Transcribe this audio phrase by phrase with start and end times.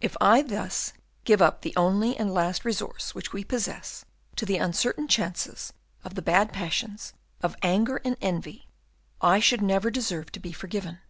[0.00, 0.94] If I thus
[1.24, 4.02] give up the only and last resource which we possess
[4.36, 8.66] to the uncertain chances of the bad passions of anger and envy,
[9.20, 11.00] I should never deserve to be forgiven.